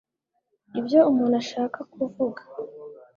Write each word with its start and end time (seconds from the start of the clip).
ibyo 0.79 0.99
umuntu 1.09 1.35
ashaka 1.43 1.77
kuvuga 1.93 2.41